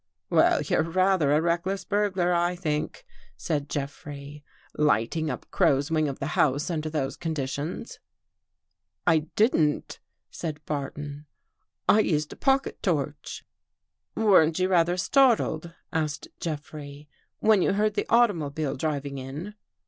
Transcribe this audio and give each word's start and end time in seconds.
"Well, 0.31 0.63
you're 0.63 0.81
rather 0.81 1.31
a 1.31 1.43
reckless 1.43 1.85
burglar, 1.85 2.33
I 2.33 2.55
think," 2.55 3.05
said 3.37 3.69
Jeffrey," 3.69 4.43
lighting 4.73 5.29
up 5.29 5.45
Crow's 5.51 5.91
wing 5.91 6.07
of 6.09 6.17
the 6.17 6.25
house 6.33 6.71
under 6.71 6.89
those 6.89 7.15
conditions."" 7.15 7.99
I 9.05 9.27
didn't," 9.35 9.99
said 10.31 10.59
Barton." 10.65 11.27
I 11.87 11.99
used 11.99 12.33
a 12.33 12.35
pocket 12.35 12.81
torch."" 12.81 13.45
Weren't 14.15 14.57
you 14.57 14.69
rather 14.69 14.97
startled," 14.97 15.75
asked 15.93 16.29
Jeffrey," 16.39 17.07
when 17.39 17.61
you 17.61 17.73
heard 17.73 17.93
the 17.93 18.07
automobile 18.09 18.75
driving 18.75 19.19
in? 19.19 19.53